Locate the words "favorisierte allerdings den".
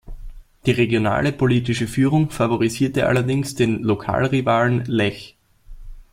2.31-3.83